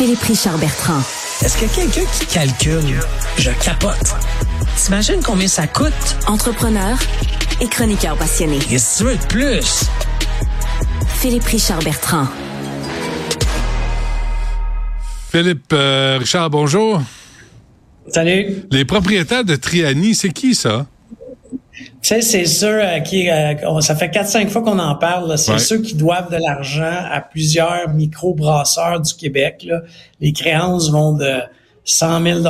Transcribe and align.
Philippe 0.00 0.22
Richard 0.22 0.56
Bertrand. 0.56 1.02
Est-ce 1.44 1.58
que 1.58 1.74
quelqu'un 1.74 2.10
qui 2.10 2.24
calcule, 2.24 3.00
je 3.36 3.50
capote. 3.62 4.14
T'imagines 4.74 5.20
combien 5.22 5.46
ça 5.46 5.66
coûte? 5.66 5.92
Entrepreneur 6.26 6.98
et 7.60 7.66
chroniqueur 7.66 8.16
passionné. 8.16 8.60
Et 8.70 8.78
si 8.78 8.96
tu 8.96 9.04
veux 9.04 9.18
de 9.18 9.26
plus? 9.26 9.84
Philippe 11.16 11.44
Richard 11.44 11.80
Bertrand. 11.80 12.26
Philippe 15.30 15.70
euh, 15.74 16.16
Richard, 16.18 16.48
bonjour. 16.48 17.02
Salut. 18.08 18.62
Les 18.70 18.86
propriétaires 18.86 19.44
de 19.44 19.54
Triani, 19.54 20.14
c'est 20.14 20.30
qui 20.30 20.54
ça? 20.54 20.86
Tu 22.02 22.08
sais, 22.08 22.22
c'est 22.22 22.46
ceux 22.46 22.82
euh, 22.82 23.00
qui, 23.00 23.28
euh, 23.28 23.80
ça 23.80 23.94
fait 23.94 24.08
4-5 24.08 24.48
fois 24.48 24.62
qu'on 24.62 24.78
en 24.78 24.94
parle, 24.94 25.36
c'est 25.36 25.52
Ouais. 25.52 25.58
ceux 25.58 25.78
qui 25.82 25.94
doivent 25.94 26.30
de 26.30 26.38
l'argent 26.38 26.96
à 27.10 27.20
plusieurs 27.20 27.90
micro-brasseurs 27.90 29.00
du 29.00 29.14
Québec. 29.14 29.64
là. 29.66 29.80
Les 30.20 30.32
créances 30.32 30.90
vont 30.90 31.12
de 31.12 31.40
100 31.84 32.22
000 32.22 32.46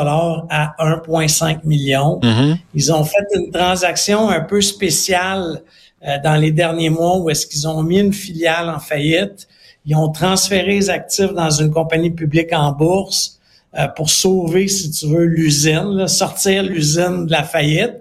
à 0.50 0.74
1,5 0.78 1.64
million. 1.64 2.20
Mm-hmm. 2.22 2.56
Ils 2.74 2.92
ont 2.92 3.04
fait 3.04 3.24
une 3.34 3.50
transaction 3.50 4.28
un 4.28 4.40
peu 4.40 4.60
spéciale 4.60 5.62
euh, 6.06 6.16
dans 6.22 6.36
les 6.36 6.52
derniers 6.52 6.90
mois 6.90 7.18
où 7.18 7.28
est-ce 7.30 7.46
qu'ils 7.46 7.66
ont 7.66 7.82
mis 7.82 7.98
une 7.98 8.12
filiale 8.12 8.68
en 8.70 8.78
faillite. 8.78 9.48
Ils 9.86 9.96
ont 9.96 10.10
transféré 10.10 10.72
les 10.72 10.90
actifs 10.90 11.32
dans 11.32 11.50
une 11.50 11.70
compagnie 11.70 12.10
publique 12.10 12.52
en 12.52 12.72
bourse 12.72 13.38
euh, 13.78 13.88
pour 13.88 14.10
sauver, 14.10 14.68
si 14.68 14.90
tu 14.90 15.06
veux, 15.08 15.24
l'usine, 15.24 16.06
sortir 16.06 16.62
l'usine 16.62 17.26
de 17.26 17.32
la 17.32 17.42
faillite. 17.42 17.94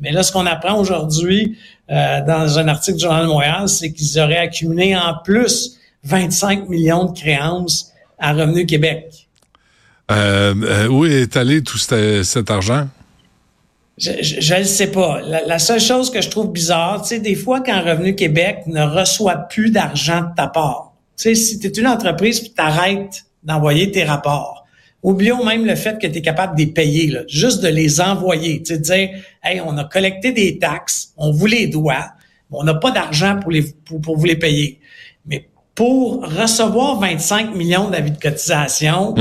Mais 0.00 0.12
là, 0.12 0.22
ce 0.22 0.32
qu'on 0.32 0.46
apprend 0.46 0.78
aujourd'hui 0.78 1.58
euh, 1.90 2.20
dans 2.24 2.58
un 2.58 2.68
article 2.68 2.98
du 2.98 3.02
Journal 3.02 3.22
de 3.22 3.28
Montréal, 3.28 3.68
c'est 3.68 3.92
qu'ils 3.92 4.20
auraient 4.20 4.38
accumulé 4.38 4.96
en 4.96 5.14
plus 5.24 5.78
25 6.04 6.68
millions 6.68 7.06
de 7.06 7.18
créances 7.18 7.92
à 8.18 8.32
Revenu 8.32 8.66
Québec. 8.66 9.28
Euh, 10.10 10.54
euh, 10.62 10.88
où 10.88 11.04
est 11.04 11.36
allé 11.36 11.62
tout 11.62 11.78
cet, 11.78 12.24
cet 12.24 12.50
argent? 12.50 12.88
Je, 13.98 14.10
je 14.22 14.54
le 14.54 14.64
sais 14.64 14.92
pas. 14.92 15.20
La, 15.22 15.44
la 15.44 15.58
seule 15.58 15.80
chose 15.80 16.10
que 16.10 16.20
je 16.20 16.30
trouve 16.30 16.52
bizarre, 16.52 17.02
tu 17.02 17.08
sais, 17.08 17.20
des 17.20 17.34
fois, 17.34 17.60
quand 17.60 17.82
Revenu 17.82 18.14
Québec 18.14 18.62
ne 18.66 18.82
reçoit 18.82 19.36
plus 19.36 19.70
d'argent 19.70 20.20
de 20.20 20.34
ta 20.36 20.46
part, 20.46 20.92
tu 21.16 21.24
sais, 21.24 21.34
si 21.34 21.58
tu 21.58 21.66
es 21.66 21.70
une 21.70 21.88
entreprise 21.88 22.40
puis 22.40 22.50
t'arrêtes 22.50 23.24
d'envoyer 23.42 23.90
tes 23.90 24.04
rapports, 24.04 24.64
oublions 25.02 25.44
même 25.44 25.64
le 25.64 25.74
fait 25.74 26.00
que 26.00 26.06
tu 26.06 26.18
es 26.18 26.22
capable 26.22 26.56
de 26.56 26.62
les 26.62 26.68
payer, 26.68 27.08
là, 27.08 27.20
juste 27.28 27.62
de 27.62 27.68
les 27.68 28.00
envoyer. 28.00 28.62
Tu 28.62 28.74
sais, 28.74 28.78
de 28.78 28.82
dire, 28.82 29.10
hey, 29.44 29.60
on 29.64 29.76
a 29.78 29.84
collecté 29.84 30.32
des 30.32 30.58
taxes, 30.58 31.12
on 31.16 31.30
vous 31.30 31.46
les 31.46 31.66
doit, 31.66 32.12
mais 32.50 32.58
on 32.60 32.64
n'a 32.64 32.74
pas 32.74 32.90
d'argent 32.90 33.38
pour, 33.40 33.50
les, 33.50 33.62
pour, 33.62 34.00
pour 34.00 34.16
vous 34.16 34.24
les 34.24 34.36
payer. 34.36 34.80
Mais 35.26 35.48
pour 35.74 36.22
recevoir 36.22 36.98
25 36.98 37.54
millions 37.54 37.88
d'avis 37.88 38.10
de 38.10 38.18
cotisation, 38.18 39.14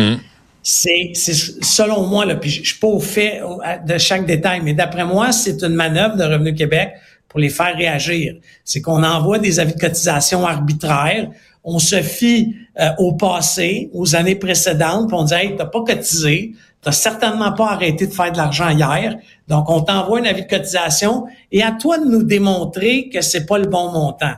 c'est, 0.64 1.11
c'est 1.14 1.34
selon 1.34 2.08
moi, 2.08 2.25
là, 2.25 2.36
puis 2.36 2.50
je 2.50 2.62
je 2.64 2.69
suis 2.69 2.80
pas 2.80 2.88
au 2.88 3.00
fait 3.00 3.41
de 3.86 3.97
chaque 3.97 4.25
détail, 4.25 4.62
mais 4.64 4.73
d'après 4.73 5.06
moi, 5.06 5.31
c'est 5.31 5.62
une 5.62 5.75
manœuvre 5.75 6.17
de 6.17 6.23
Revenu 6.23 6.53
Québec 6.56 6.94
pour 7.30 7.39
les 7.39 7.50
faire 7.50 7.75
réagir. 7.75 8.36
C'est 8.66 8.81
qu'on 8.81 9.03
envoie 9.03 9.39
des 9.39 9.59
avis 9.59 9.73
de 9.73 9.80
cotisation 9.80 10.45
arbitraires, 10.45 11.30
on 11.70 11.80
se 11.80 12.02
fie 12.02 12.56
euh, 12.80 12.90
au 12.98 13.14
passé, 13.14 13.90
aux 13.94 14.16
années 14.16 14.36
précédentes, 14.36 15.10
puis 15.10 15.18
on 15.20 15.23
dit 15.23 15.34
Hey, 15.34 15.56
t'as 15.58 15.66
pas 15.66 15.84
cotisé, 15.84 16.54
t'as 16.82 16.94
certainement 16.94 17.52
pas 17.52 17.72
arrêté 17.72 18.08
de 18.08 18.14
faire 18.14 18.32
de 18.32 18.38
l'argent 18.38 18.70
hier, 18.70 19.16
donc 19.50 19.70
on 19.70 19.82
t'envoie 19.82 20.20
un 20.20 20.24
avis 20.24 20.44
de 20.44 20.48
cotisation 20.48 21.26
et 21.52 21.62
à 21.62 21.74
toi 21.74 21.98
de 21.98 22.06
nous 22.06 22.24
démontrer 22.24 23.09
que 23.09 23.20
c'est 23.20 23.46
pas 23.46 23.58
le 23.58 23.68
bon 23.68 23.92
montant. 23.92 24.34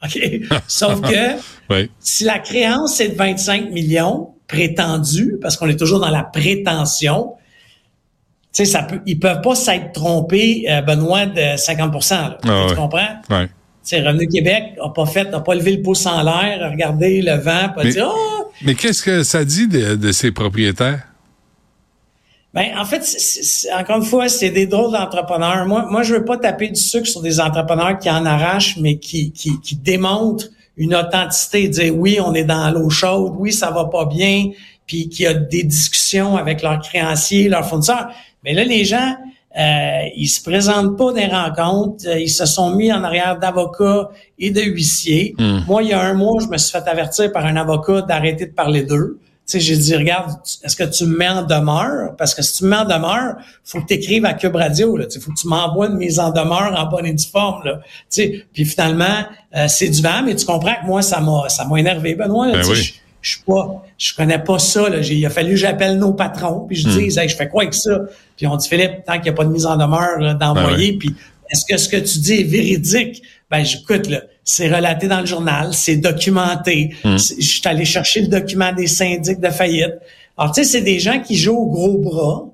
OK? 0.02 0.18
Sauf 0.66 1.02
que 1.02 1.36
Oui. 1.70 1.90
si 2.00 2.24
la 2.24 2.38
créance 2.38 3.00
est 3.00 3.08
de 3.08 3.16
25 3.16 3.70
millions 3.70 4.30
prétendue, 4.48 5.36
parce 5.42 5.56
qu'on 5.58 5.68
est 5.68 5.78
toujours 5.78 6.00
dans 6.00 6.10
la 6.10 6.22
prétention, 6.22 7.34
tu 8.54 8.64
sais, 8.64 8.64
ça 8.64 8.82
peut, 8.84 9.00
ils 9.04 9.18
peuvent 9.18 9.42
pas 9.42 9.54
s'être 9.54 9.92
trompés, 9.92 10.64
euh, 10.70 10.80
Benoît, 10.80 11.26
de 11.26 11.56
50 11.58 12.10
là. 12.10 12.38
Ah 12.44 12.66
Tu 12.70 12.76
comprends? 12.76 13.08
Ouais. 13.28 13.48
Tu 13.86 13.90
sais, 13.96 14.02
Revenu 14.02 14.26
Québec 14.26 14.72
n'a 14.82 14.88
pas 14.88 15.06
fait, 15.06 15.24
n'a 15.30 15.38
pas 15.40 15.54
levé 15.54 15.76
le 15.76 15.82
pouce 15.82 16.06
en 16.06 16.20
l'air, 16.24 16.70
regardé 16.72 17.22
le 17.22 17.34
vent, 17.36 17.68
pas 17.74 17.84
Mais- 17.84 17.90
dit, 17.92 17.98
oh! 18.02 18.50
Mais 18.62 18.74
qu'est-ce 18.74 19.00
que 19.02 19.22
ça 19.22 19.44
dit 19.44 19.68
de, 19.68 19.94
de 19.94 20.12
ces 20.12 20.32
propriétaires? 20.32 21.02
Ben, 22.52 22.68
en 22.78 22.84
fait, 22.84 23.04
c'est- 23.04 23.18
c'est- 23.20 23.42
c'est- 23.42 23.72
encore 23.72 23.98
une 23.98 24.04
fois, 24.04 24.28
c'est 24.28 24.50
des 24.50 24.66
drôles 24.66 24.90
d'entrepreneurs. 24.92 25.66
Moi, 25.66 25.86
moi, 25.90 26.02
je 26.02 26.14
veux 26.14 26.24
pas 26.24 26.36
taper 26.38 26.68
du 26.68 26.80
sucre 26.80 27.06
sur 27.06 27.20
des 27.20 27.38
entrepreneurs 27.38 27.98
qui 27.98 28.10
en 28.10 28.24
arrachent, 28.26 28.76
mais 28.78 28.96
qui, 28.98 29.30
qui, 29.30 29.60
qui 29.60 29.76
démontrent 29.76 30.46
une 30.78 30.94
authenticité, 30.94 31.68
dire 31.68 31.94
oui, 31.96 32.18
on 32.20 32.34
est 32.34 32.44
dans 32.44 32.70
l'eau 32.70 32.90
chaude, 32.90 33.34
oui, 33.38 33.52
ça 33.52 33.70
va 33.70 33.84
pas 33.84 34.06
bien, 34.06 34.50
puis 34.86 35.08
qu'il 35.08 35.24
y 35.24 35.28
a 35.28 35.34
des 35.34 35.62
discussions 35.62 36.36
avec 36.36 36.62
leurs 36.62 36.80
créanciers, 36.80 37.48
leurs 37.48 37.68
fournisseurs. 37.68 38.08
Mais 38.42 38.52
là, 38.54 38.64
les 38.64 38.84
gens, 38.84 39.16
euh, 39.58 40.08
ils 40.14 40.28
se 40.28 40.42
présentent 40.42 40.98
pas 40.98 41.12
des 41.12 41.26
rencontres, 41.26 42.06
euh, 42.06 42.18
ils 42.18 42.28
se 42.28 42.44
sont 42.44 42.70
mis 42.70 42.92
en 42.92 43.02
arrière 43.04 43.38
d'avocats 43.38 44.10
et 44.38 44.50
de 44.50 44.60
huissiers. 44.60 45.34
Moi, 45.66 45.82
il 45.82 45.90
y 45.90 45.92
a 45.92 46.00
un 46.00 46.14
mois, 46.14 46.42
je 46.42 46.48
me 46.48 46.58
suis 46.58 46.72
fait 46.72 46.86
avertir 46.86 47.32
par 47.32 47.46
un 47.46 47.56
avocat 47.56 48.02
d'arrêter 48.02 48.46
de 48.46 48.52
parler 48.52 48.82
d'eux. 48.82 49.18
Tu 49.46 49.52
sais, 49.52 49.60
j'ai 49.60 49.76
dit, 49.76 49.94
regarde, 49.94 50.32
est-ce 50.64 50.74
que 50.74 50.82
tu 50.82 51.06
me 51.06 51.16
mets 51.16 51.28
en 51.28 51.42
demeure? 51.42 52.16
Parce 52.16 52.34
que 52.34 52.42
si 52.42 52.58
tu 52.58 52.64
me 52.64 52.70
mets 52.70 52.76
en 52.78 52.84
demeure, 52.84 53.36
faut 53.64 53.80
que 53.80 53.86
tu 53.86 53.94
écrives 53.94 54.24
à 54.24 54.34
Cube 54.34 54.56
Radio. 54.56 54.98
Sais, 55.08 55.20
faut 55.20 55.30
que 55.30 55.38
tu 55.38 55.46
m'envoies 55.46 55.86
une 55.86 55.98
mise 55.98 56.18
en 56.18 56.30
demeure 56.30 56.74
en 56.76 56.86
bonne 56.86 57.06
et 57.06 57.12
due 57.12 57.24
forme. 57.30 57.64
Là. 57.64 57.74
Tu 57.76 57.82
sais, 58.08 58.46
puis 58.52 58.64
finalement, 58.64 59.24
euh, 59.56 59.68
c'est 59.68 59.88
du 59.88 60.02
vent, 60.02 60.22
mais 60.24 60.34
tu 60.34 60.44
comprends 60.44 60.74
que 60.82 60.86
moi, 60.86 61.00
ça 61.00 61.20
m'a 61.20 61.48
ça 61.48 61.64
m'a 61.64 61.78
énervé, 61.78 62.16
Benoît. 62.16 62.50
Ben 62.50 62.66
oui. 62.68 62.94
Je, 63.26 63.32
suis 63.32 63.42
pas, 63.44 63.84
je 63.98 64.14
connais 64.14 64.38
pas 64.38 64.58
ça. 64.58 64.88
Là. 64.88 65.02
J'ai- 65.02 65.14
Il 65.16 65.26
a 65.26 65.30
fallu 65.30 65.50
que 65.50 65.56
j'appelle 65.56 65.98
nos 65.98 66.12
patrons, 66.12 66.60
puis 66.66 66.76
je 66.76 66.88
Hmm. 66.88 66.92
dis, 67.08 67.18
hey, 67.18 67.28
je 67.28 67.34
fais 67.36 67.48
quoi 67.48 67.62
avec 67.62 67.74
ça? 67.74 68.00
Puis 68.36 68.46
on 68.46 68.56
dit, 68.56 68.68
Philippe, 68.68 69.04
tant 69.04 69.14
qu'il 69.14 69.22
n'y 69.24 69.28
a 69.30 69.32
pas 69.32 69.44
de 69.44 69.50
mise 69.50 69.66
en 69.66 69.76
demeure 69.76 70.18
là, 70.20 70.34
d'envoyer, 70.34 70.92
Ben 70.92 70.98
puis 70.98 71.14
est-ce 71.50 71.64
que 71.64 71.76
ce 71.76 71.88
que 71.88 71.96
tu 71.96 72.18
dis 72.20 72.34
est 72.40 72.44
véridique? 72.44 73.22
Ben, 73.50 73.64
j'écoute, 73.64 74.08
là, 74.08 74.22
c'est 74.44 74.68
relaté 74.72 75.08
dans 75.08 75.20
le 75.20 75.26
journal, 75.26 75.70
c'est 75.72 75.96
documenté. 75.96 76.94
C'est- 77.18 77.40
Je 77.40 77.46
suis 77.46 77.62
allé 77.64 77.84
chercher 77.84 78.20
le 78.22 78.28
document 78.28 78.72
des 78.72 78.86
syndics 78.86 79.40
de 79.40 79.50
faillite. 79.50 79.94
Alors, 80.38 80.52
tu 80.52 80.62
sais, 80.62 80.68
c'est 80.70 80.80
des 80.82 80.98
gens 81.00 81.20
qui 81.20 81.36
jouent 81.36 81.56
au 81.58 81.66
gros 81.66 81.98
bras, 81.98 82.44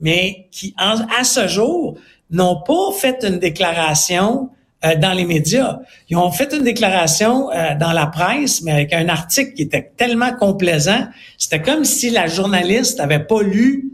mais 0.00 0.46
qui, 0.52 0.74
en- 0.78 1.06
à 1.20 1.24
ce 1.24 1.48
jour, 1.48 1.96
n'ont 2.30 2.60
pas 2.66 2.92
fait 2.98 3.24
une 3.28 3.38
déclaration 3.38 4.48
euh, 4.84 4.96
dans 4.96 5.12
les 5.12 5.24
médias. 5.24 5.78
Ils 6.10 6.16
ont 6.16 6.30
fait 6.32 6.52
une 6.52 6.64
déclaration 6.64 7.50
euh, 7.52 7.74
dans 7.78 7.92
la 7.92 8.06
presse, 8.06 8.62
mais 8.62 8.72
avec 8.72 8.92
un 8.92 9.08
article 9.08 9.52
qui 9.54 9.62
était 9.62 9.90
tellement 9.96 10.32
complaisant. 10.34 11.06
C'était 11.38 11.62
comme 11.62 11.84
si 11.84 12.10
la 12.10 12.26
journaliste 12.26 13.00
avait 13.00 13.20
pas 13.24 13.42
lu 13.42 13.84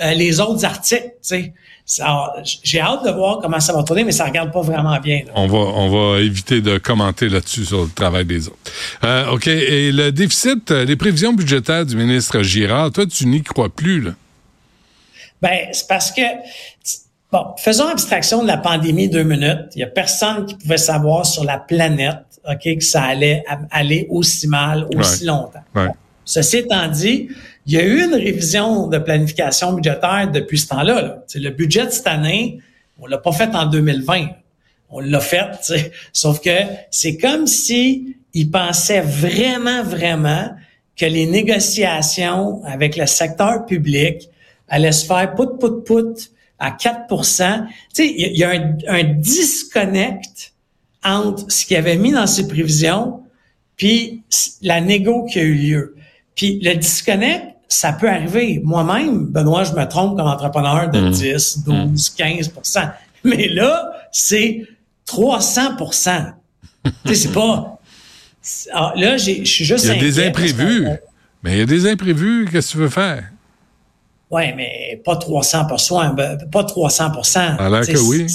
euh, 0.00 0.12
les 0.14 0.40
autres 0.40 0.64
articles. 0.64 1.02
tu 1.04 1.12
sais. 1.22 1.52
Ça- 1.90 2.34
J'ai 2.62 2.80
hâte 2.80 3.04
de 3.06 3.10
voir 3.10 3.38
comment 3.40 3.60
ça 3.60 3.72
va 3.72 3.82
tourner, 3.82 4.04
mais 4.04 4.12
ça 4.12 4.26
regarde 4.26 4.52
pas 4.52 4.60
vraiment 4.60 4.98
bien. 5.00 5.22
là. 5.26 5.32
On 5.34 5.46
va, 5.46 5.56
on 5.58 5.88
va 6.14 6.20
éviter 6.20 6.60
de 6.60 6.76
commenter 6.76 7.30
là-dessus 7.30 7.64
sur 7.64 7.82
le 7.84 7.88
travail 7.90 8.26
des 8.26 8.46
autres. 8.46 8.58
Euh, 9.04 9.30
OK. 9.32 9.46
Et 9.46 9.90
le 9.90 10.12
déficit, 10.12 10.70
euh, 10.70 10.84
les 10.84 10.96
prévisions 10.96 11.32
budgétaires 11.32 11.86
du 11.86 11.96
ministre 11.96 12.42
Girard, 12.42 12.92
toi, 12.92 13.06
tu 13.06 13.24
n'y 13.26 13.42
crois 13.42 13.70
plus, 13.70 14.02
là? 14.02 14.10
Ben, 15.40 15.68
c'est 15.72 15.88
parce 15.88 16.10
que, 16.12 16.20
bon, 17.32 17.44
faisons 17.58 17.88
abstraction 17.88 18.42
de 18.42 18.46
la 18.46 18.56
pandémie 18.58 19.08
deux 19.08 19.22
minutes. 19.22 19.66
Il 19.74 19.80
y 19.80 19.84
a 19.84 19.86
personne 19.88 20.46
qui 20.46 20.54
pouvait 20.54 20.76
savoir 20.78 21.26
sur 21.26 21.44
la 21.44 21.58
planète, 21.58 22.18
OK, 22.48 22.62
que 22.78 22.84
ça 22.84 23.02
allait 23.02 23.44
aller 23.70 24.06
aussi 24.10 24.46
mal, 24.48 24.86
aussi 24.96 25.20
Ouais. 25.22 25.26
longtemps. 25.26 25.62
Ouais. 25.74 25.88
Ceci 26.24 26.58
étant 26.58 26.88
dit, 26.88 27.28
il 27.66 27.72
y 27.72 27.78
a 27.78 27.82
eu 27.82 28.04
une 28.04 28.14
révision 28.14 28.86
de 28.86 28.98
planification 28.98 29.72
budgétaire 29.72 30.30
depuis 30.32 30.58
ce 30.58 30.68
temps-là. 30.68 31.02
là. 31.02 31.18
Le 31.34 31.50
budget 31.50 31.86
de 31.86 31.90
cette 31.90 32.06
année, 32.06 32.60
on 33.00 33.06
l'a 33.06 33.18
pas 33.18 33.32
fait 33.32 33.54
en 33.54 33.66
2020. 33.66 34.28
On 34.90 35.00
l'a 35.00 35.20
fait, 35.20 35.50
sauf 36.12 36.40
que 36.40 36.50
c'est 36.90 37.16
comme 37.18 37.46
si 37.46 38.16
ils 38.32 38.50
pensaient 38.50 39.02
vraiment, 39.02 39.82
vraiment 39.82 40.50
que 40.96 41.04
les 41.06 41.26
négociations 41.26 42.62
avec 42.64 42.96
le 42.96 43.06
secteur 43.06 43.66
public 43.66 44.28
allaient 44.68 44.92
se 44.92 45.04
faire 45.06 45.34
pout, 45.34 45.58
pout, 45.58 45.84
pout 45.84 46.30
à 46.58 46.70
4% 46.72 47.66
Tu 47.66 47.68
sais, 47.92 48.06
il 48.08 48.20
y 48.20 48.24
a- 48.24 48.28
il 48.28 48.36
y, 48.38 48.44
a 48.44 48.50
un, 48.50 48.76
un 48.88 49.04
disconnect 49.14 50.52
entre 51.04 51.50
ce 51.50 51.64
qu'il 51.66 51.76
avait 51.76 51.96
mis 51.96 52.12
dans 52.12 52.26
ses 52.26 52.48
prévisions 52.48 53.20
puis 53.76 54.22
la 54.62 54.80
négo 54.80 55.24
qui 55.26 55.38
a 55.38 55.42
eu 55.42 55.54
lieu. 55.54 55.94
Puis 56.34 56.58
le 56.62 56.74
disconnect, 56.74 57.54
ça 57.68 57.92
peut 57.92 58.08
arriver. 58.08 58.60
Moi-même, 58.64 59.26
Benoît, 59.26 59.62
je 59.64 59.72
me 59.72 59.84
trompe 59.84 60.16
comme 60.16 60.26
entrepreneur 60.26 60.90
de 60.90 61.10
10, 61.10 61.64
12, 61.64 62.10
15% 62.16 62.90
Mais 63.24 63.48
là, 63.48 63.92
c'est 64.10 64.66
300% 65.06 66.32
Tu 66.84 66.90
sais, 67.06 67.14
c'est 67.14 67.32
pas... 67.32 67.78
ah, 68.72 68.92
là, 68.96 69.16
j'ai- 69.16 69.44
je 69.44 69.50
suis 69.50 69.64
juste 69.64 69.84
Il 69.84 69.88
y 69.88 69.90
a 69.90 69.94
des 70.00 70.26
imprévus. 70.28 70.84
qu'on- 70.84 70.98
Mais 71.42 71.52
il 71.52 71.58
y 71.58 71.62
a 71.62 71.66
des 71.66 71.86
imprévus. 71.86 72.48
Qu'est-ce 72.50 72.68
que 72.68 72.72
tu 72.72 72.78
veux 72.78 72.88
faire? 72.88 73.30
Ouais, 74.30 74.52
mais 74.54 75.00
pas 75.04 75.16
300 75.16 75.66
ben, 76.14 76.38
pas 76.52 76.64
300 76.64 77.22
Ça 77.22 77.54
a 77.58 77.70
l'air 77.70 77.80
Tu 77.80 77.86
sais, 77.86 77.92
que 77.94 77.98
oui. 77.98 78.26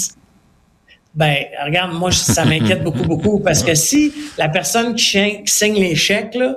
Ben, 1.14 1.36
regarde, 1.64 1.92
moi, 1.92 2.10
ça 2.10 2.44
m'inquiète 2.44 2.82
beaucoup, 2.82 3.04
beaucoup, 3.08 3.38
parce 3.38 3.62
que 3.62 3.74
si 3.74 4.12
la 4.36 4.48
personne 4.48 4.94
qui, 4.96 5.04
chi- 5.04 5.44
qui 5.44 5.52
signe 5.52 5.74
les 5.74 5.94
chèques, 5.94 6.34
là, 6.34 6.56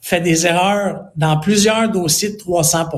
fait 0.00 0.20
des 0.20 0.46
erreurs 0.46 1.04
dans 1.16 1.38
plusieurs 1.38 1.88
dossiers 1.90 2.32
de 2.32 2.36
300 2.36 2.88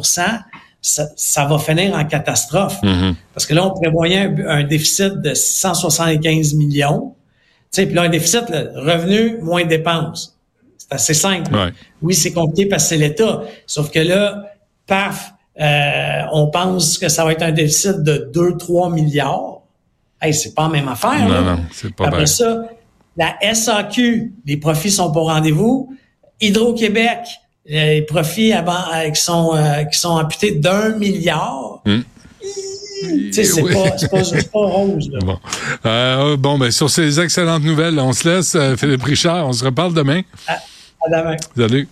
ça, 0.81 1.06
ça 1.17 1.44
va 1.44 1.58
finir 1.58 1.94
en 1.94 2.05
catastrophe. 2.05 2.81
Mm-hmm. 2.82 3.14
Parce 3.34 3.44
que 3.44 3.55
là, 3.55 3.67
on 3.67 3.70
prévoyait 3.70 4.20
un, 4.20 4.49
un 4.49 4.64
déficit 4.64 5.14
de 5.20 5.34
675 5.34 6.55
millions. 6.55 7.14
Tu 7.72 7.82
sais, 7.82 7.87
puis 7.87 7.94
là, 7.94 8.02
un 8.02 8.08
déficit, 8.08 8.49
là, 8.49 8.64
revenu 8.75 9.38
moins 9.43 9.64
dépenses. 9.64 10.38
C'est 10.79 10.93
assez 10.94 11.14
simple. 11.14 11.52
Ouais. 11.55 11.72
Oui, 12.02 12.14
c'est 12.14 12.32
compliqué 12.32 12.67
parce 12.69 12.84
que 12.84 12.88
c'est 12.90 12.96
l'État. 12.99 13.43
Sauf 13.67 13.90
que 13.90 13.99
là, 13.99 14.44
paf, 14.87 15.32
euh, 15.61 16.20
on 16.32 16.49
pense 16.49 16.99
que 16.99 17.08
ça 17.08 17.25
va 17.25 17.32
être 17.32 17.43
un 17.43 17.53
déficit 17.53 18.03
de 18.03 18.31
2-3 18.35 18.93
milliards. 18.93 19.61
Hey, 20.20 20.32
c'est 20.35 20.55
pas 20.55 20.62
la 20.64 20.69
même 20.70 20.88
affaire. 20.88 21.19
Non, 21.20 21.29
là. 21.29 21.41
non, 21.43 21.61
c'est 21.73 21.94
pas 21.94 22.06
Après 22.06 22.19
bien. 22.19 22.26
ça, 22.26 22.64
la 23.17 23.35
SAQ, 23.55 24.32
les 24.44 24.56
profits 24.56 24.91
sont 24.91 25.11
pas 25.12 25.20
au 25.20 25.25
rendez-vous. 25.25 25.94
Hydro-Québec, 26.41 27.20
les 27.67 28.03
profits 28.03 28.53
avant, 28.53 28.73
euh, 28.94 29.11
qui 29.11 29.20
sont 29.20 29.55
euh, 29.55 29.85
qui 29.85 29.99
sont 29.99 30.11
amputés 30.11 30.53
d'un 30.53 30.91
milliard. 30.97 31.82
Sais, 33.31 33.44
c'est 33.44 33.62
Oui. 33.62 33.73
pas, 33.75 34.58
rose. 34.58 35.11
Là. 35.12 35.19
Bon, 35.23 35.38
Euh, 35.85 36.37
bon 36.38 36.58
ben, 36.58 36.70
sur 36.70 36.88
ces 36.88 37.20
excellentes 37.20 37.62
nouvelles, 37.62 37.99
on 38.00 38.12
se 38.12 38.29
laisse. 38.29 38.56
Philippe 38.79 39.03
Richard, 39.03 39.47
on 39.47 39.53
se 39.53 39.64
reparle 39.64 39.93
demain. 39.93 40.23
À 40.49 40.58
demain. 41.11 41.37
Salut. 41.56 41.88